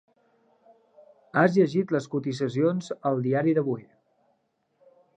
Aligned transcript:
Has 1.41 1.59
llegit 1.59 1.95
les 1.97 2.09
cotitzacions 2.15 2.91
al 3.13 3.23
diari 3.29 3.57
d'avui. 3.59 3.89